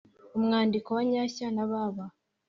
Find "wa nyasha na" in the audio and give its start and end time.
0.97-1.63